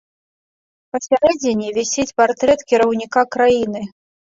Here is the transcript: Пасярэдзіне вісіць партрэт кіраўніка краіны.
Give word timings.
Пасярэдзіне 0.97 1.67
вісіць 1.77 2.07
партрэт 2.23 2.67
кіраўніка 2.73 3.27
краіны. 3.39 3.87